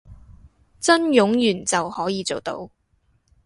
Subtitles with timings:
[0.79, 2.71] 真冗員就可以做到